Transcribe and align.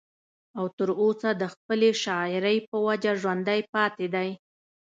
او 0.57 0.65
تر 0.77 0.89
اوسه 1.01 1.29
د 1.41 1.43
خپلې 1.53 1.89
شاعرۍ 2.03 2.57
پۀ 2.69 2.77
وجه 2.87 3.11
ژوندی 3.21 3.61
پاتې 3.73 4.05
دی 4.13 4.29